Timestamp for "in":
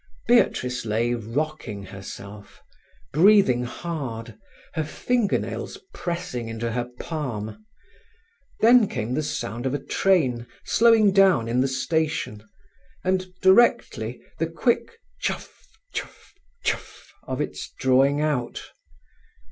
11.47-11.61